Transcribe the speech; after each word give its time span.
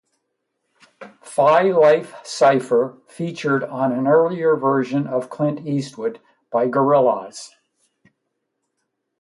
Phi 1.21 1.61
Life 1.71 2.15
Cypher 2.23 2.97
featured 3.05 3.63
on 3.63 3.91
an 3.91 4.07
earlier 4.07 4.55
version 4.55 5.05
of 5.05 5.29
Clint 5.29 5.67
Eastwood 5.67 6.19
by 6.49 6.65
Gorillaz. 6.67 7.51